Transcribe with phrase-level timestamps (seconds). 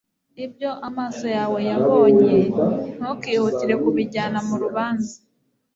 [0.45, 2.37] ibyo amaso yawe yabonye
[2.97, 5.15] ntukihutire kubijyana mu rubanza